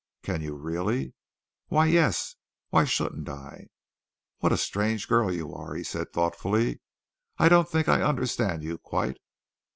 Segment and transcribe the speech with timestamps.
[0.23, 1.13] "Can you, really?"
[1.67, 2.33] "Why, yes.
[2.71, 3.67] Why shouldn't I?"
[4.39, 6.79] "What a strange girl you are!" he said thoughtfully.
[7.37, 9.17] "I don't think I understand you quite."